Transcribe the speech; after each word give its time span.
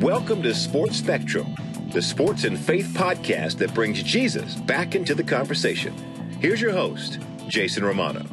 Welcome 0.00 0.42
to 0.44 0.54
Sports 0.54 0.96
Spectrum, 0.96 1.54
the 1.92 2.00
sports 2.00 2.44
and 2.44 2.58
faith 2.58 2.86
podcast 2.94 3.58
that 3.58 3.74
brings 3.74 4.02
Jesus 4.02 4.54
back 4.54 4.94
into 4.94 5.14
the 5.14 5.22
conversation. 5.22 5.92
Here's 6.40 6.58
your 6.58 6.72
host, 6.72 7.18
Jason 7.48 7.84
Romano. 7.84 8.24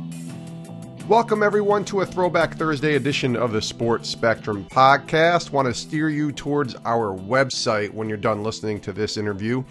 Welcome, 1.10 1.44
everyone, 1.44 1.84
to 1.86 2.00
a 2.00 2.06
Throwback 2.06 2.56
Thursday 2.56 2.96
edition 2.96 3.36
of 3.36 3.52
the 3.52 3.62
Sports 3.62 4.08
Spectrum 4.08 4.66
podcast. 4.72 5.52
Want 5.52 5.68
to 5.68 5.74
steer 5.74 6.08
you 6.10 6.32
towards 6.32 6.74
our 6.86 7.14
website 7.14 7.92
when 7.92 8.08
you're 8.08 8.18
done 8.18 8.44
listening 8.44 8.80
to 8.80 8.94
this 8.94 9.18
interview 9.18 9.62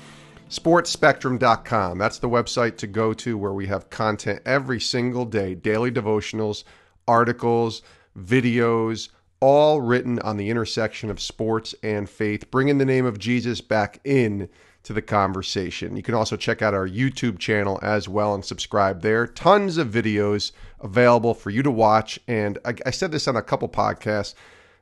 sportspectrum.com. 0.50 1.96
That's 1.96 2.18
the 2.18 2.28
website 2.28 2.76
to 2.76 2.86
go 2.86 3.14
to 3.14 3.38
where 3.38 3.54
we 3.54 3.68
have 3.68 3.88
content 3.88 4.42
every 4.44 4.80
single 4.80 5.24
day 5.24 5.54
daily 5.54 5.90
devotionals, 5.90 6.64
articles, 7.08 7.80
videos, 8.18 9.08
all 9.40 9.80
written 9.80 10.18
on 10.20 10.36
the 10.36 10.50
intersection 10.50 11.10
of 11.10 11.20
sports 11.20 11.74
and 11.82 12.08
faith, 12.08 12.50
bringing 12.50 12.78
the 12.78 12.84
name 12.84 13.04
of 13.04 13.18
Jesus 13.18 13.60
back 13.60 14.00
in 14.04 14.48
to 14.82 14.92
the 14.92 15.02
conversation. 15.02 15.96
You 15.96 16.02
can 16.02 16.14
also 16.14 16.36
check 16.36 16.62
out 16.62 16.72
our 16.72 16.88
YouTube 16.88 17.38
channel 17.38 17.78
as 17.82 18.08
well 18.08 18.34
and 18.34 18.44
subscribe 18.44 19.02
there. 19.02 19.26
Tons 19.26 19.78
of 19.78 19.88
videos 19.88 20.52
available 20.80 21.34
for 21.34 21.50
you 21.50 21.62
to 21.64 21.70
watch. 21.72 22.20
And 22.28 22.58
I, 22.64 22.74
I 22.86 22.90
said 22.90 23.10
this 23.10 23.26
on 23.26 23.34
a 23.34 23.42
couple 23.42 23.68
podcasts. 23.68 24.34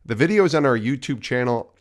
The 0.05 0.15
videos 0.15 0.55
on 0.55 0.67
our 0.67 0.79
YouTube 0.79 1.23
channel, 1.23 1.73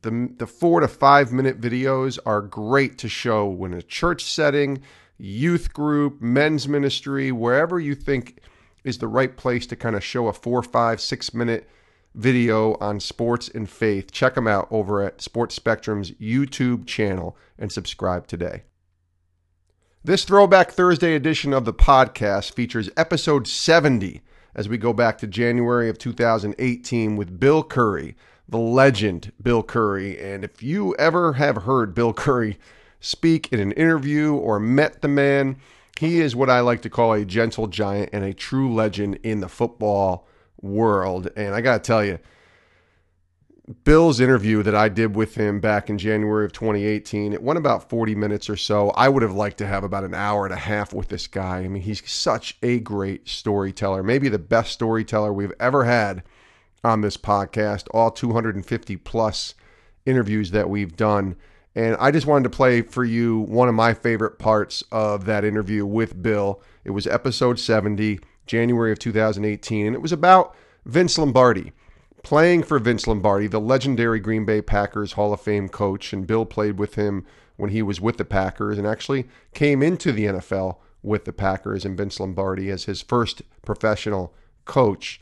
the, 0.00 0.30
the 0.36 0.46
four 0.46 0.78
to 0.78 0.86
five 0.86 1.32
minute 1.32 1.60
videos 1.60 2.20
are 2.24 2.40
great 2.40 2.98
to 2.98 3.08
show 3.08 3.48
when 3.48 3.74
a 3.74 3.82
church 3.82 4.24
setting, 4.24 4.80
youth 5.18 5.72
group, 5.72 6.20
men's 6.22 6.68
ministry, 6.68 7.32
wherever 7.32 7.80
you 7.80 7.96
think 7.96 8.38
is 8.84 8.98
the 8.98 9.08
right 9.08 9.36
place 9.36 9.66
to 9.66 9.74
kind 9.74 9.96
of 9.96 10.04
show 10.04 10.28
a 10.28 10.32
four, 10.32 10.62
five, 10.62 11.00
six 11.00 11.34
minute 11.34 11.68
video 12.16 12.74
on 12.80 12.98
sports 12.98 13.48
and 13.48 13.68
faith. 13.68 14.10
Check 14.10 14.34
them 14.34 14.48
out 14.48 14.66
over 14.70 15.02
at 15.02 15.20
Sports 15.20 15.54
Spectrum's 15.54 16.10
YouTube 16.12 16.86
channel 16.86 17.36
and 17.58 17.70
subscribe 17.70 18.26
today. 18.26 18.62
This 20.02 20.24
Throwback 20.24 20.70
Thursday 20.70 21.14
edition 21.14 21.52
of 21.52 21.64
the 21.64 21.74
podcast 21.74 22.52
features 22.52 22.90
episode 22.96 23.46
70 23.46 24.22
as 24.54 24.68
we 24.68 24.78
go 24.78 24.92
back 24.92 25.18
to 25.18 25.26
January 25.26 25.88
of 25.88 25.98
2018 25.98 27.16
with 27.16 27.38
Bill 27.38 27.62
Curry, 27.62 28.16
the 28.48 28.58
legend 28.58 29.32
Bill 29.42 29.62
Curry. 29.62 30.18
And 30.18 30.44
if 30.44 30.62
you 30.62 30.94
ever 30.96 31.34
have 31.34 31.64
heard 31.64 31.94
Bill 31.94 32.14
Curry 32.14 32.58
speak 33.00 33.52
in 33.52 33.60
an 33.60 33.72
interview 33.72 34.32
or 34.34 34.58
met 34.58 35.02
the 35.02 35.08
man, 35.08 35.56
he 35.98 36.20
is 36.20 36.34
what 36.36 36.50
I 36.50 36.60
like 36.60 36.82
to 36.82 36.90
call 36.90 37.12
a 37.12 37.24
gentle 37.24 37.66
giant 37.66 38.10
and 38.12 38.24
a 38.24 38.32
true 38.32 38.72
legend 38.72 39.18
in 39.22 39.40
the 39.40 39.48
football 39.48 40.26
world. 40.66 41.30
And 41.36 41.54
I 41.54 41.60
got 41.60 41.82
to 41.82 41.86
tell 41.86 42.04
you, 42.04 42.18
Bill's 43.82 44.20
interview 44.20 44.62
that 44.62 44.76
I 44.76 44.88
did 44.88 45.16
with 45.16 45.34
him 45.34 45.58
back 45.58 45.90
in 45.90 45.98
January 45.98 46.44
of 46.44 46.52
2018, 46.52 47.32
it 47.32 47.42
went 47.42 47.58
about 47.58 47.88
40 47.88 48.14
minutes 48.14 48.48
or 48.48 48.56
so. 48.56 48.90
I 48.90 49.08
would 49.08 49.22
have 49.24 49.34
liked 49.34 49.58
to 49.58 49.66
have 49.66 49.82
about 49.82 50.04
an 50.04 50.14
hour 50.14 50.44
and 50.44 50.54
a 50.54 50.58
half 50.58 50.92
with 50.92 51.08
this 51.08 51.26
guy. 51.26 51.58
I 51.58 51.68
mean, 51.68 51.82
he's 51.82 52.08
such 52.08 52.56
a 52.62 52.78
great 52.78 53.28
storyteller, 53.28 54.04
maybe 54.04 54.28
the 54.28 54.38
best 54.38 54.72
storyteller 54.72 55.32
we've 55.32 55.52
ever 55.58 55.84
had 55.84 56.22
on 56.84 57.00
this 57.00 57.16
podcast, 57.16 57.88
all 57.92 58.12
250 58.12 58.96
plus 58.98 59.54
interviews 60.04 60.52
that 60.52 60.70
we've 60.70 60.94
done. 60.94 61.34
And 61.74 61.96
I 61.98 62.12
just 62.12 62.26
wanted 62.26 62.44
to 62.44 62.56
play 62.56 62.82
for 62.82 63.04
you 63.04 63.40
one 63.40 63.68
of 63.68 63.74
my 63.74 63.94
favorite 63.94 64.38
parts 64.38 64.84
of 64.92 65.24
that 65.24 65.44
interview 65.44 65.84
with 65.84 66.22
Bill. 66.22 66.62
It 66.84 66.90
was 66.90 67.08
episode 67.08 67.58
70, 67.58 68.20
January 68.46 68.92
of 68.92 68.98
2018, 68.98 69.86
and 69.86 69.94
it 69.94 70.02
was 70.02 70.12
about 70.12 70.54
Vince 70.84 71.18
Lombardi 71.18 71.72
playing 72.22 72.64
for 72.64 72.80
Vince 72.80 73.06
Lombardi, 73.06 73.46
the 73.46 73.60
legendary 73.60 74.18
Green 74.18 74.44
Bay 74.44 74.60
Packers 74.60 75.12
Hall 75.12 75.32
of 75.32 75.40
Fame 75.40 75.68
coach, 75.68 76.12
and 76.12 76.26
Bill 76.26 76.44
played 76.44 76.76
with 76.76 76.96
him 76.96 77.24
when 77.56 77.70
he 77.70 77.82
was 77.82 78.00
with 78.00 78.16
the 78.16 78.24
Packers 78.24 78.78
and 78.78 78.86
actually 78.86 79.28
came 79.54 79.80
into 79.80 80.10
the 80.10 80.26
NFL 80.26 80.78
with 81.04 81.24
the 81.24 81.32
Packers 81.32 81.84
and 81.84 81.96
Vince 81.96 82.18
Lombardi 82.18 82.68
as 82.68 82.84
his 82.84 83.00
first 83.00 83.42
professional 83.62 84.34
coach. 84.64 85.20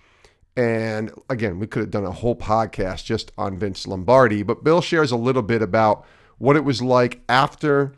And 0.57 1.13
again, 1.29 1.59
we 1.59 1.67
could 1.67 1.81
have 1.81 1.91
done 1.91 2.07
a 2.07 2.11
whole 2.11 2.37
podcast 2.37 3.05
just 3.05 3.33
on 3.37 3.59
Vince 3.59 3.87
Lombardi, 3.87 4.43
but 4.43 4.65
Bill 4.65 4.81
shares 4.81 5.11
a 5.11 5.17
little 5.17 5.43
bit 5.43 5.61
about 5.61 6.07
what 6.39 6.57
it 6.57 6.65
was 6.65 6.81
like 6.81 7.21
after 7.29 7.93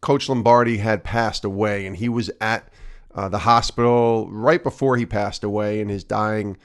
Coach 0.00 0.30
Lombardi 0.30 0.78
had 0.78 1.04
passed 1.04 1.44
away 1.44 1.84
and 1.84 1.96
he 1.96 2.08
was 2.08 2.30
at 2.40 2.72
uh, 3.18 3.28
the 3.28 3.38
hospital 3.38 4.28
right 4.30 4.62
before 4.62 4.96
he 4.96 5.04
passed 5.04 5.42
away 5.42 5.80
in 5.80 5.88
his 5.88 6.04
dying 6.04 6.56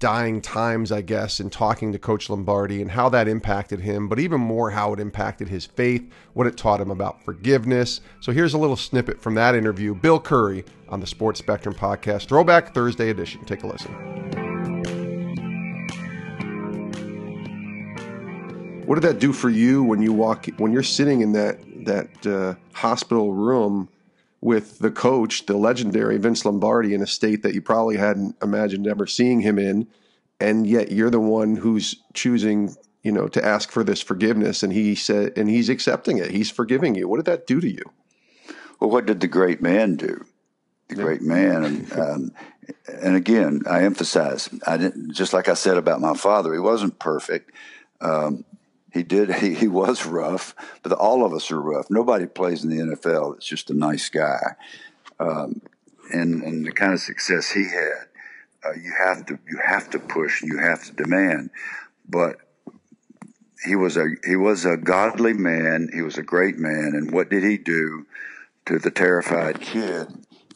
dying 0.00 0.40
times, 0.40 0.90
I 0.90 1.02
guess, 1.02 1.38
in 1.38 1.50
talking 1.50 1.92
to 1.92 2.00
Coach 2.00 2.28
Lombardi 2.28 2.82
and 2.82 2.90
how 2.90 3.08
that 3.10 3.28
impacted 3.28 3.80
him, 3.80 4.08
but 4.08 4.18
even 4.18 4.40
more 4.40 4.70
how 4.70 4.92
it 4.92 4.98
impacted 4.98 5.48
his 5.48 5.66
faith, 5.66 6.08
what 6.34 6.48
it 6.48 6.56
taught 6.56 6.80
him 6.80 6.90
about 6.90 7.24
forgiveness. 7.24 8.00
So 8.20 8.32
here's 8.32 8.54
a 8.54 8.58
little 8.58 8.76
snippet 8.76 9.20
from 9.20 9.34
that 9.36 9.54
interview. 9.54 9.94
Bill 9.94 10.18
Curry 10.18 10.64
on 10.88 10.98
the 10.98 11.06
Sports 11.06 11.38
Spectrum 11.38 11.76
podcast, 11.76 12.26
Throwback 12.26 12.74
Thursday 12.74 13.10
edition. 13.10 13.44
Take 13.44 13.62
a 13.62 13.68
listen. 13.68 13.92
What 18.84 18.96
did 18.96 19.04
that 19.04 19.20
do 19.20 19.32
for 19.32 19.48
you 19.48 19.84
when 19.84 20.02
you 20.02 20.12
walk 20.12 20.46
when 20.56 20.72
you're 20.72 20.82
sitting 20.82 21.20
in 21.20 21.32
that 21.32 21.60
that 21.84 22.26
uh, 22.26 22.54
hospital 22.72 23.32
room 23.32 23.88
with 24.40 24.78
the 24.78 24.90
coach, 24.90 25.46
the 25.46 25.56
legendary 25.56 26.16
Vince 26.18 26.44
Lombardi, 26.44 26.94
in 26.94 27.02
a 27.02 27.06
state 27.06 27.42
that 27.42 27.54
you 27.54 27.62
probably 27.62 27.96
hadn't 27.96 28.36
imagined 28.42 28.86
ever 28.86 29.06
seeing 29.06 29.40
him 29.40 29.58
in, 29.58 29.88
and 30.40 30.66
yet 30.66 30.92
you're 30.92 31.10
the 31.10 31.20
one 31.20 31.56
who's 31.56 31.96
choosing, 32.14 32.74
you 33.02 33.10
know, 33.10 33.26
to 33.28 33.44
ask 33.44 33.70
for 33.70 33.82
this 33.82 34.00
forgiveness, 34.00 34.62
and 34.62 34.72
he 34.72 34.94
said, 34.94 35.32
and 35.36 35.48
he's 35.48 35.68
accepting 35.68 36.18
it. 36.18 36.30
He's 36.30 36.50
forgiving 36.50 36.94
you. 36.94 37.08
What 37.08 37.16
did 37.16 37.26
that 37.26 37.46
do 37.46 37.60
to 37.60 37.68
you? 37.68 37.82
Well, 38.78 38.90
what 38.90 39.06
did 39.06 39.20
the 39.20 39.26
great 39.26 39.60
man 39.60 39.96
do? 39.96 40.24
The 40.88 40.96
yeah. 40.96 41.02
great 41.02 41.22
man, 41.22 41.64
and, 41.64 41.92
um, 41.92 42.32
and 43.02 43.16
again, 43.16 43.62
I 43.68 43.82
emphasize, 43.82 44.48
I 44.66 44.76
didn't 44.76 45.12
just 45.14 45.32
like 45.32 45.48
I 45.48 45.54
said 45.54 45.76
about 45.76 46.00
my 46.00 46.14
father. 46.14 46.52
He 46.52 46.60
wasn't 46.60 46.98
perfect. 46.98 47.50
Um, 48.00 48.44
he 48.92 49.02
did. 49.02 49.34
He, 49.34 49.54
he 49.54 49.68
was 49.68 50.06
rough, 50.06 50.54
but 50.82 50.92
all 50.92 51.24
of 51.24 51.32
us 51.32 51.50
are 51.50 51.60
rough. 51.60 51.86
Nobody 51.90 52.26
plays 52.26 52.64
in 52.64 52.70
the 52.70 52.96
NFL 52.96 53.34
that's 53.34 53.46
just 53.46 53.70
a 53.70 53.74
nice 53.74 54.08
guy. 54.08 54.56
Um, 55.20 55.60
and 56.10 56.42
and 56.42 56.64
the 56.64 56.72
kind 56.72 56.92
of 56.92 57.00
success 57.00 57.50
he 57.50 57.64
had, 57.64 58.06
uh, 58.64 58.72
you 58.72 58.92
have 58.98 59.26
to 59.26 59.38
you 59.48 59.58
have 59.64 59.90
to 59.90 59.98
push 59.98 60.42
you 60.42 60.58
have 60.58 60.84
to 60.84 60.92
demand. 60.92 61.50
But 62.08 62.36
he 63.64 63.76
was 63.76 63.96
a 63.96 64.08
he 64.24 64.36
was 64.36 64.64
a 64.64 64.76
godly 64.76 65.34
man. 65.34 65.90
He 65.92 66.02
was 66.02 66.16
a 66.16 66.22
great 66.22 66.58
man. 66.58 66.92
And 66.94 67.10
what 67.10 67.28
did 67.28 67.42
he 67.42 67.58
do 67.58 68.06
to 68.66 68.78
the 68.78 68.90
terrified 68.90 69.60
kid 69.60 70.08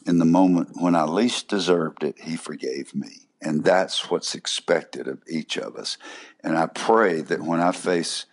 in 0.05 0.19
the 0.19 0.25
moment 0.25 0.69
when 0.73 0.95
I 0.95 1.03
least 1.03 1.47
deserved 1.47 2.03
it? 2.03 2.19
He 2.19 2.35
forgave 2.35 2.95
me. 2.95 3.22
And 3.43 3.63
that's 3.63 4.09
what's 4.09 4.35
expected 4.35 5.07
of 5.07 5.21
each 5.27 5.57
of 5.57 5.75
us. 5.75 5.97
And 6.43 6.57
I 6.57 6.67
pray 6.67 7.21
that 7.21 7.41
when 7.41 7.59
I 7.59 7.71
face 7.71 8.25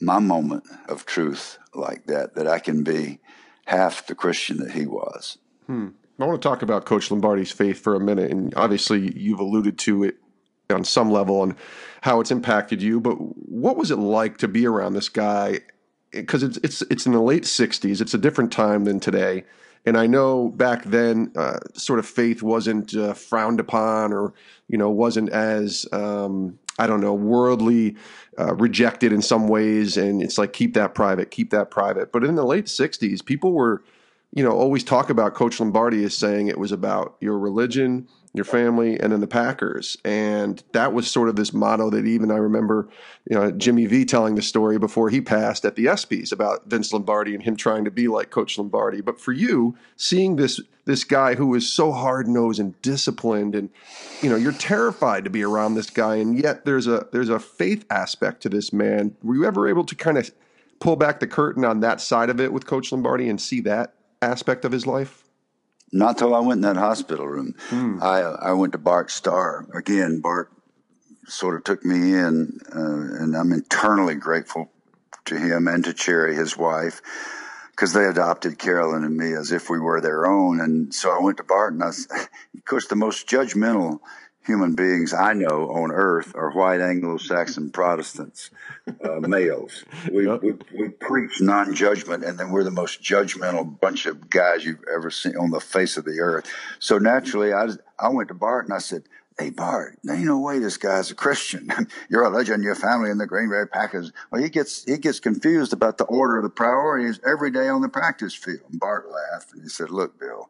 my 0.00 0.18
moment 0.18 0.64
of 0.88 1.06
truth 1.06 1.58
like 1.74 2.06
that, 2.06 2.34
that 2.34 2.46
I 2.46 2.58
can 2.58 2.82
be 2.82 3.20
half 3.66 4.06
the 4.06 4.14
Christian 4.14 4.58
that 4.58 4.72
he 4.72 4.86
was. 4.86 5.38
Hmm. 5.66 5.88
I 6.18 6.24
want 6.24 6.40
to 6.40 6.48
talk 6.48 6.62
about 6.62 6.86
Coach 6.86 7.10
Lombardi's 7.10 7.52
faith 7.52 7.78
for 7.78 7.94
a 7.94 8.00
minute. 8.00 8.30
And 8.30 8.54
obviously, 8.54 9.18
you've 9.18 9.40
alluded 9.40 9.78
to 9.80 10.04
it 10.04 10.16
on 10.70 10.84
some 10.84 11.10
level 11.10 11.42
and 11.42 11.54
how 12.02 12.20
it's 12.20 12.30
impacted 12.30 12.82
you. 12.82 13.00
But 13.00 13.14
what 13.14 13.76
was 13.76 13.90
it 13.90 13.96
like 13.96 14.38
to 14.38 14.48
be 14.48 14.66
around 14.66 14.94
this 14.94 15.08
guy? 15.08 15.60
Because 16.10 16.42
it's, 16.42 16.56
it's, 16.58 16.82
it's 16.82 17.06
in 17.06 17.12
the 17.12 17.20
late 17.20 17.42
60s, 17.42 18.00
it's 18.00 18.14
a 18.14 18.18
different 18.18 18.52
time 18.52 18.84
than 18.84 19.00
today. 19.00 19.44
And 19.86 19.96
I 19.96 20.06
know 20.08 20.48
back 20.48 20.82
then, 20.84 21.32
uh, 21.36 21.58
sort 21.74 22.00
of 22.00 22.06
faith 22.06 22.42
wasn't 22.42 22.94
uh, 22.94 23.14
frowned 23.14 23.60
upon, 23.60 24.12
or 24.12 24.34
you 24.68 24.76
know, 24.76 24.90
wasn't 24.90 25.30
as 25.30 25.86
um, 25.92 26.58
I 26.78 26.86
don't 26.88 27.00
know, 27.00 27.14
worldly 27.14 27.96
uh, 28.38 28.54
rejected 28.56 29.12
in 29.12 29.22
some 29.22 29.46
ways. 29.48 29.96
And 29.96 30.20
it's 30.20 30.38
like 30.38 30.52
keep 30.52 30.74
that 30.74 30.94
private, 30.94 31.30
keep 31.30 31.50
that 31.50 31.70
private. 31.70 32.12
But 32.12 32.24
in 32.24 32.34
the 32.34 32.44
late 32.44 32.66
'60s, 32.66 33.24
people 33.24 33.52
were, 33.52 33.82
you 34.32 34.42
know, 34.42 34.50
always 34.50 34.84
talk 34.84 35.08
about 35.10 35.34
Coach 35.34 35.60
Lombardi 35.60 36.04
as 36.04 36.14
saying 36.14 36.48
it 36.48 36.58
was 36.58 36.72
about 36.72 37.16
your 37.20 37.38
religion, 37.38 38.06
your 38.34 38.44
family, 38.44 39.00
and 39.00 39.12
then 39.12 39.20
the 39.20 39.26
Packers. 39.26 39.96
And 40.04 40.62
that 40.72 40.92
was 40.92 41.10
sort 41.10 41.30
of 41.30 41.36
this 41.36 41.54
motto 41.54 41.88
that 41.90 42.04
even 42.04 42.30
I 42.30 42.36
remember, 42.36 42.88
you 43.28 43.36
know, 43.36 43.50
Jimmy 43.50 43.86
V 43.86 44.04
telling 44.04 44.34
the 44.34 44.42
story 44.42 44.78
before 44.78 45.08
he 45.08 45.22
passed 45.22 45.64
at 45.64 45.74
the 45.74 45.86
ESPYS 45.86 46.32
about 46.32 46.66
Vince 46.66 46.92
Lombardi 46.92 47.34
and 47.34 47.42
him 47.42 47.56
trying 47.56 47.84
to 47.86 47.90
be 47.90 48.08
like 48.08 48.30
Coach 48.30 48.58
Lombardi. 48.58 49.00
But 49.00 49.20
for 49.20 49.32
you, 49.32 49.76
seeing 49.96 50.36
this 50.36 50.60
this 50.84 51.02
guy 51.02 51.34
who 51.34 51.54
is 51.54 51.72
so 51.72 51.90
hard 51.90 52.28
nosed 52.28 52.60
and 52.60 52.80
disciplined, 52.82 53.54
and 53.54 53.70
you 54.20 54.28
know, 54.28 54.36
you're 54.36 54.52
terrified 54.52 55.24
to 55.24 55.30
be 55.30 55.42
around 55.42 55.74
this 55.74 55.90
guy, 55.90 56.16
and 56.16 56.38
yet 56.38 56.66
there's 56.66 56.86
a 56.86 57.06
there's 57.10 57.30
a 57.30 57.40
faith 57.40 57.86
aspect 57.90 58.42
to 58.42 58.50
this 58.50 58.72
man. 58.72 59.16
Were 59.22 59.34
you 59.34 59.46
ever 59.46 59.66
able 59.66 59.84
to 59.84 59.94
kind 59.94 60.18
of 60.18 60.30
pull 60.78 60.96
back 60.96 61.20
the 61.20 61.26
curtain 61.26 61.64
on 61.64 61.80
that 61.80 62.02
side 62.02 62.28
of 62.28 62.38
it 62.38 62.52
with 62.52 62.66
Coach 62.66 62.92
Lombardi 62.92 63.30
and 63.30 63.40
see 63.40 63.60
that 63.62 63.94
aspect 64.26 64.64
of 64.64 64.72
his 64.72 64.86
life? 64.86 65.22
Not 65.92 66.18
till 66.18 66.34
I 66.34 66.40
went 66.40 66.58
in 66.58 66.62
that 66.62 66.76
hospital 66.76 67.26
room. 67.26 67.54
Hmm. 67.68 68.02
I 68.02 68.20
I 68.20 68.52
went 68.52 68.72
to 68.72 68.78
Bart 68.78 69.10
Starr 69.10 69.66
again. 69.72 70.20
Bart 70.20 70.50
sort 71.28 71.56
of 71.56 71.64
took 71.64 71.84
me 71.84 72.14
in, 72.14 72.60
uh, 72.74 73.22
and 73.22 73.36
I'm 73.36 73.52
internally 73.52 74.14
grateful 74.14 74.70
to 75.26 75.38
him 75.38 75.66
and 75.68 75.84
to 75.84 75.92
Cherry, 75.92 76.34
his 76.34 76.56
wife, 76.56 77.00
because 77.70 77.92
they 77.92 78.04
adopted 78.04 78.58
Carolyn 78.58 79.04
and 79.04 79.16
me 79.16 79.32
as 79.32 79.52
if 79.52 79.68
we 79.68 79.80
were 79.80 80.00
their 80.00 80.26
own. 80.26 80.60
And 80.60 80.94
so 80.94 81.10
I 81.10 81.20
went 81.20 81.36
to 81.38 81.44
Barton. 81.44 81.82
I, 81.82 81.88
of 82.56 82.64
course, 82.64 82.86
the 82.86 82.96
most 82.96 83.28
judgmental 83.28 84.00
human 84.46 84.74
beings 84.74 85.12
I 85.12 85.32
know 85.32 85.70
on 85.70 85.90
earth 85.90 86.34
are 86.34 86.52
white 86.52 86.80
Anglo-Saxon 86.80 87.70
Protestants, 87.70 88.50
uh, 89.04 89.20
males. 89.20 89.84
We, 90.10 90.26
yep. 90.26 90.42
we, 90.42 90.54
we 90.76 90.88
preach 90.88 91.40
non-judgment, 91.40 92.24
and 92.24 92.38
then 92.38 92.50
we're 92.50 92.64
the 92.64 92.70
most 92.70 93.02
judgmental 93.02 93.78
bunch 93.80 94.06
of 94.06 94.30
guys 94.30 94.64
you've 94.64 94.84
ever 94.92 95.10
seen 95.10 95.36
on 95.36 95.50
the 95.50 95.60
face 95.60 95.96
of 95.96 96.04
the 96.04 96.20
earth. 96.20 96.50
So 96.78 96.98
naturally, 96.98 97.52
I 97.52 97.68
I 97.98 98.08
went 98.08 98.28
to 98.28 98.34
Bart 98.34 98.66
and 98.66 98.74
I 98.74 98.78
said, 98.78 99.04
Hey 99.38 99.50
Bart, 99.50 99.98
there 100.02 100.16
ain't 100.16 100.24
no 100.24 100.38
way 100.38 100.58
this 100.58 100.78
guy's 100.78 101.10
a 101.10 101.14
Christian. 101.14 101.70
You're 102.08 102.24
a 102.24 102.30
legend, 102.30 102.62
your 102.62 102.74
family 102.74 103.10
in 103.10 103.18
the 103.18 103.26
Green 103.26 103.50
Bay 103.50 103.64
Packers. 103.70 104.12
Well, 104.30 104.42
he 104.42 104.48
gets 104.48 104.84
he 104.84 104.96
gets 104.96 105.20
confused 105.20 105.72
about 105.72 105.98
the 105.98 106.04
order 106.04 106.38
of 106.38 106.42
the 106.42 106.50
priorities 106.50 107.20
every 107.26 107.50
day 107.50 107.68
on 107.68 107.82
the 107.82 107.88
practice 107.88 108.34
field. 108.34 108.60
And 108.70 108.80
Bart 108.80 109.10
laughed 109.10 109.52
and 109.52 109.62
he 109.62 109.68
said, 109.68 109.90
Look, 109.90 110.18
Bill, 110.18 110.48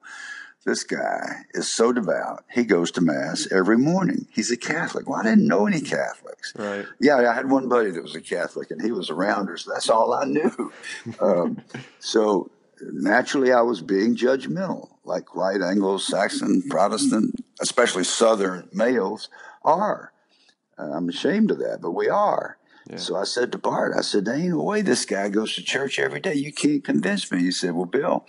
this 0.67 0.83
guy 0.83 1.45
is 1.55 1.69
so 1.69 1.93
devout. 1.93 2.45
He 2.53 2.65
goes 2.65 2.91
to 2.93 3.01
mass 3.01 3.47
every 3.53 3.79
morning. 3.79 4.27
He's 4.33 4.51
a 4.51 4.57
Catholic. 4.57 5.09
Well, 5.09 5.21
I 5.21 5.23
didn't 5.23 5.47
know 5.47 5.67
any 5.67 5.81
Catholics. 5.81 6.53
Right. 6.57 6.85
Yeah, 7.01 7.17
I 7.19 7.33
had 7.33 7.49
one 7.49 7.69
buddy 7.69 7.93
that 7.93 8.03
was 8.03 8.17
a 8.17 8.21
Catholic, 8.21 8.73
and 8.73 8.83
he 8.83 8.91
was 8.91 9.09
around 9.09 9.47
her, 9.47 9.57
so 9.57 9.73
that's 9.73 9.89
all 9.89 10.13
I 10.13 10.25
knew. 10.25 10.73
um, 11.21 11.63
so 12.01 12.51
naturally, 12.81 13.53
I 13.53 13.61
was 13.61 13.81
being 13.81 14.17
judgmental, 14.17 14.89
like 15.05 15.37
white 15.37 15.63
Anglo-Saxon 15.63 16.65
Protestant, 16.69 17.45
especially 17.61 18.03
Southern 18.05 18.69
males 18.73 19.29
are. 19.65 20.13
Uh, 20.77 20.91
I'm 20.91 21.09
ashamed 21.09 21.53
of 21.53 21.59
that, 21.61 21.79
but 21.81 21.93
we 21.93 22.09
are. 22.09 22.59
Yeah. 22.91 22.97
So 22.97 23.17
I 23.17 23.25
said 23.25 23.53
to 23.53 23.59
Bart, 23.59 23.95
I 23.97 24.01
said, 24.01 24.25
there 24.25 24.35
ain't 24.35 24.49
no 24.49 24.63
way 24.63 24.83
this 24.83 25.05
guy 25.05 25.29
goes 25.29 25.55
to 25.55 25.63
church 25.63 25.99
every 25.99 26.21
day. 26.21 26.35
You 26.35 26.53
can't 26.53 26.85
convince 26.85 27.31
me. 27.31 27.39
He 27.39 27.51
said, 27.51 27.73
well, 27.73 27.87
Bill, 27.87 28.27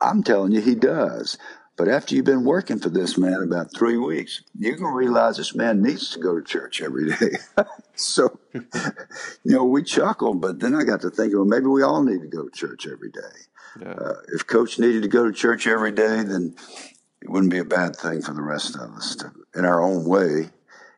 I'm 0.00 0.22
telling 0.22 0.52
you, 0.52 0.60
he 0.60 0.74
does. 0.74 1.38
But 1.76 1.88
after 1.88 2.14
you've 2.14 2.24
been 2.24 2.44
working 2.44 2.78
for 2.78 2.88
this 2.88 3.18
man 3.18 3.42
about 3.42 3.74
three 3.74 3.96
weeks, 3.96 4.42
you're 4.56 4.76
going 4.76 4.92
to 4.92 4.96
realize 4.96 5.36
this 5.36 5.56
man 5.56 5.82
needs 5.82 6.10
to 6.10 6.20
go 6.20 6.38
to 6.38 6.44
church 6.44 6.80
every 6.80 7.10
day. 7.10 7.36
so, 7.96 8.38
you 8.52 8.62
know, 9.44 9.64
we 9.64 9.82
chuckled, 9.82 10.40
but 10.40 10.60
then 10.60 10.76
I 10.76 10.84
got 10.84 11.00
to 11.00 11.10
thinking, 11.10 11.36
well, 11.36 11.46
maybe 11.46 11.66
we 11.66 11.82
all 11.82 12.02
need 12.02 12.20
to 12.20 12.28
go 12.28 12.44
to 12.44 12.50
church 12.50 12.86
every 12.86 13.10
day. 13.10 13.20
Yeah. 13.80 13.90
Uh, 13.92 14.14
if 14.32 14.46
coach 14.46 14.78
needed 14.78 15.02
to 15.02 15.08
go 15.08 15.24
to 15.24 15.32
church 15.32 15.66
every 15.66 15.90
day, 15.90 16.22
then 16.22 16.54
it 17.20 17.28
wouldn't 17.28 17.50
be 17.50 17.58
a 17.58 17.64
bad 17.64 17.96
thing 17.96 18.22
for 18.22 18.32
the 18.32 18.42
rest 18.42 18.76
of 18.76 18.90
us 18.94 19.16
to, 19.16 19.32
in 19.56 19.64
our 19.64 19.82
own 19.82 20.04
way. 20.04 20.50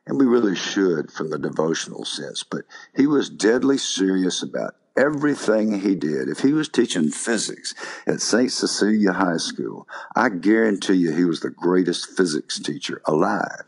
And 0.05 0.19
we 0.19 0.25
really 0.25 0.55
should 0.55 1.11
from 1.11 1.31
the 1.31 1.39
devotional 1.39 2.05
sense. 2.05 2.43
But 2.43 2.65
he 2.95 3.07
was 3.07 3.29
deadly 3.29 3.79
serious 3.79 4.43
about 4.43 4.75
everything 4.97 5.79
he 5.79 5.95
did. 5.95 6.27
If 6.27 6.39
he 6.39 6.53
was 6.53 6.67
teaching 6.67 7.09
physics 7.09 7.75
at 8.05 8.21
St. 8.21 8.51
Cecilia 8.51 9.13
High 9.13 9.37
School, 9.37 9.87
I 10.15 10.29
guarantee 10.29 10.95
you 10.95 11.13
he 11.13 11.25
was 11.25 11.39
the 11.39 11.49
greatest 11.49 12.17
physics 12.17 12.59
teacher 12.59 13.01
alive. 13.05 13.63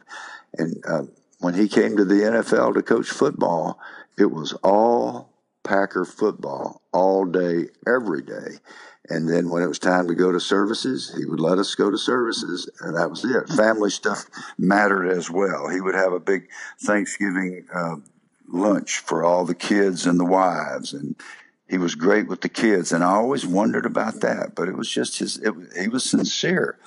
And 0.58 0.84
uh, 0.88 1.04
when 1.40 1.54
he 1.54 1.68
came 1.68 1.96
to 1.98 2.06
the 2.06 2.16
NFL 2.16 2.74
to 2.74 2.81
coach 2.81 3.10
football, 3.10 3.80
it 4.18 4.31
was 4.31 4.54
all 4.64 5.30
Packer 5.64 6.06
football 6.06 6.81
all 6.92 7.26
day, 7.26 7.68
every 7.88 8.22
day. 8.22 8.58
And 9.10 9.28
then 9.28 9.50
when 9.50 9.64
it 9.64 9.68
was 9.68 9.80
time 9.80 10.08
to 10.08 10.16
go 10.16 10.31
to 10.31 10.40
services, 10.40 11.14
he 11.18 11.26
would 11.26 11.40
let 11.40 11.58
us 11.58 11.74
go 11.74 11.90
to 11.90 11.98
services, 11.98 12.70
and 12.81 12.96
that 12.96 13.10
was 13.10 13.26
it. 13.26 13.50
Family 13.50 13.90
stuff 13.90 14.26
mattered 14.58 15.10
as 15.10 15.31
well. 15.31 15.68
He 15.68 15.81
would 15.81 15.96
have 15.96 16.14
a 16.14 16.20
big 16.20 16.48
Thanksgiving 16.81 17.66
uh, 17.74 17.96
lunch 18.51 19.00
for 19.00 19.24
all 19.24 19.46
the 19.46 19.56
kids 19.56 20.06
and 20.06 20.19
the 20.19 20.25
wives 20.25 20.94
and 20.94 21.16
he 21.68 21.78
was 21.78 21.94
great 21.94 22.28
with 22.28 22.42
the 22.42 22.50
kids 22.50 22.92
and 22.92 23.04
i 23.04 23.12
always 23.12 23.46
wondered 23.46 23.86
about 23.86 24.22
that 24.22 24.56
but 24.56 24.68
it 24.68 24.75
was 24.75 24.90
just 24.90 25.19
his 25.19 25.38
it, 25.38 25.54
he 25.80 25.88
was 25.88 26.04
sincere. 26.04 26.78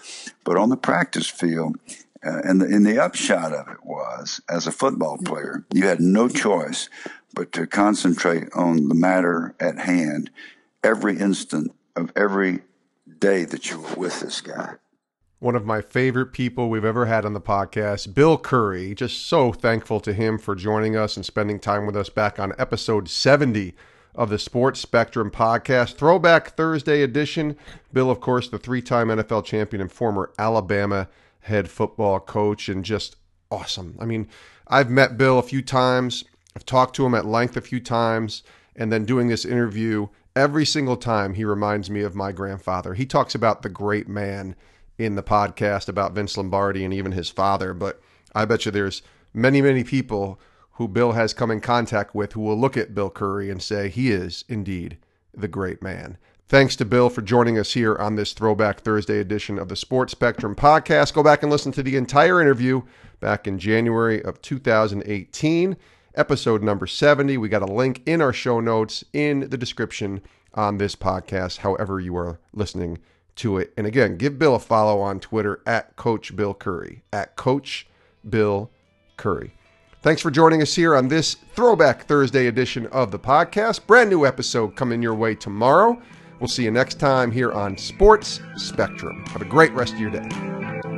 But 0.44 0.56
on 0.56 0.70
the 0.70 0.76
practice 0.76 1.28
field 1.28 1.76
uh, 2.24 2.40
and 2.44 2.60
the, 2.60 2.66
and 2.66 2.84
the 2.84 2.98
upshot 2.98 3.52
of 3.52 3.68
it 3.68 3.84
was 3.84 4.40
as 4.48 4.66
a 4.66 4.72
football 4.72 5.18
player 5.18 5.64
you 5.72 5.86
had 5.86 6.00
no 6.00 6.28
choice 6.28 6.88
but 7.34 7.52
to 7.52 7.66
concentrate 7.66 8.48
on 8.54 8.88
the 8.88 8.94
matter 8.94 9.54
at 9.60 9.78
hand 9.78 10.30
every 10.82 11.18
instant 11.18 11.72
of 11.96 12.12
every 12.16 12.60
day 13.18 13.44
that 13.44 13.70
you 13.70 13.80
were 13.80 13.94
with 13.94 14.20
this 14.20 14.40
guy 14.40 14.74
one 15.42 15.56
of 15.56 15.66
my 15.66 15.80
favorite 15.80 16.32
people 16.32 16.70
we've 16.70 16.84
ever 16.84 17.06
had 17.06 17.24
on 17.24 17.32
the 17.32 17.40
podcast, 17.40 18.14
Bill 18.14 18.38
Curry. 18.38 18.94
Just 18.94 19.26
so 19.26 19.52
thankful 19.52 19.98
to 19.98 20.12
him 20.12 20.38
for 20.38 20.54
joining 20.54 20.96
us 20.96 21.16
and 21.16 21.26
spending 21.26 21.58
time 21.58 21.84
with 21.84 21.96
us 21.96 22.08
back 22.08 22.38
on 22.38 22.52
episode 22.58 23.08
70 23.08 23.74
of 24.14 24.30
the 24.30 24.38
Sports 24.38 24.78
Spectrum 24.78 25.32
podcast, 25.32 25.96
Throwback 25.96 26.50
Thursday 26.50 27.02
edition. 27.02 27.56
Bill, 27.92 28.08
of 28.08 28.20
course, 28.20 28.48
the 28.48 28.58
three 28.58 28.80
time 28.80 29.08
NFL 29.08 29.44
champion 29.44 29.80
and 29.80 29.90
former 29.90 30.30
Alabama 30.38 31.08
head 31.40 31.68
football 31.68 32.20
coach, 32.20 32.68
and 32.68 32.84
just 32.84 33.16
awesome. 33.50 33.96
I 33.98 34.04
mean, 34.04 34.28
I've 34.68 34.90
met 34.90 35.18
Bill 35.18 35.40
a 35.40 35.42
few 35.42 35.60
times, 35.60 36.22
I've 36.54 36.64
talked 36.64 36.94
to 36.96 37.04
him 37.04 37.16
at 37.16 37.26
length 37.26 37.56
a 37.56 37.62
few 37.62 37.80
times, 37.80 38.44
and 38.76 38.92
then 38.92 39.04
doing 39.04 39.26
this 39.26 39.44
interview, 39.44 40.06
every 40.36 40.64
single 40.64 40.96
time 40.96 41.34
he 41.34 41.44
reminds 41.44 41.90
me 41.90 42.02
of 42.02 42.14
my 42.14 42.30
grandfather. 42.30 42.94
He 42.94 43.06
talks 43.06 43.34
about 43.34 43.62
the 43.62 43.68
great 43.68 44.06
man 44.06 44.54
in 45.04 45.14
the 45.14 45.22
podcast 45.22 45.88
about 45.88 46.14
Vince 46.14 46.36
Lombardi 46.36 46.84
and 46.84 46.94
even 46.94 47.12
his 47.12 47.28
father, 47.28 47.74
but 47.74 48.00
I 48.34 48.44
bet 48.44 48.64
you 48.64 48.72
there's 48.72 49.02
many, 49.34 49.60
many 49.62 49.84
people 49.84 50.40
who 50.72 50.88
Bill 50.88 51.12
has 51.12 51.34
come 51.34 51.50
in 51.50 51.60
contact 51.60 52.14
with 52.14 52.32
who 52.32 52.40
will 52.40 52.58
look 52.58 52.76
at 52.76 52.94
Bill 52.94 53.10
Curry 53.10 53.50
and 53.50 53.62
say 53.62 53.88
he 53.88 54.10
is 54.10 54.44
indeed 54.48 54.96
the 55.34 55.48
great 55.48 55.82
man. 55.82 56.16
Thanks 56.48 56.76
to 56.76 56.84
Bill 56.84 57.08
for 57.08 57.22
joining 57.22 57.58
us 57.58 57.72
here 57.72 57.96
on 57.96 58.16
this 58.16 58.32
Throwback 58.32 58.80
Thursday 58.80 59.18
edition 59.18 59.58
of 59.58 59.68
the 59.68 59.76
Sports 59.76 60.12
Spectrum 60.12 60.54
podcast. 60.54 61.14
Go 61.14 61.22
back 61.22 61.42
and 61.42 61.50
listen 61.50 61.72
to 61.72 61.82
the 61.82 61.96
entire 61.96 62.40
interview 62.40 62.82
back 63.20 63.46
in 63.46 63.58
January 63.58 64.22
of 64.22 64.42
2018, 64.42 65.76
episode 66.14 66.62
number 66.62 66.86
70. 66.86 67.38
We 67.38 67.48
got 67.48 67.62
a 67.62 67.72
link 67.72 68.02
in 68.04 68.20
our 68.20 68.32
show 68.32 68.60
notes 68.60 69.04
in 69.12 69.48
the 69.48 69.56
description 69.56 70.20
on 70.54 70.76
this 70.76 70.94
podcast, 70.94 71.58
however 71.58 72.00
you 72.00 72.16
are 72.16 72.38
listening 72.52 72.98
to 73.36 73.58
it. 73.58 73.72
And 73.76 73.86
again, 73.86 74.16
give 74.16 74.38
Bill 74.38 74.54
a 74.54 74.58
follow 74.58 75.00
on 75.00 75.20
Twitter 75.20 75.60
at 75.66 75.96
Coach 75.96 76.34
Bill 76.34 76.54
Curry. 76.54 77.02
At 77.12 77.36
Coach 77.36 77.86
Bill 78.28 78.70
Curry. 79.16 79.54
Thanks 80.02 80.20
for 80.20 80.30
joining 80.30 80.62
us 80.62 80.74
here 80.74 80.96
on 80.96 81.08
this 81.08 81.36
Throwback 81.54 82.06
Thursday 82.06 82.48
edition 82.48 82.86
of 82.88 83.12
the 83.12 83.18
podcast. 83.18 83.86
Brand 83.86 84.10
new 84.10 84.26
episode 84.26 84.74
coming 84.74 85.00
your 85.00 85.14
way 85.14 85.34
tomorrow. 85.34 86.00
We'll 86.40 86.48
see 86.48 86.64
you 86.64 86.72
next 86.72 86.98
time 86.98 87.30
here 87.30 87.52
on 87.52 87.78
Sports 87.78 88.40
Spectrum. 88.56 89.24
Have 89.28 89.42
a 89.42 89.46
great 89.46 89.72
rest 89.74 89.94
of 89.94 90.00
your 90.00 90.10
day. 90.10 90.91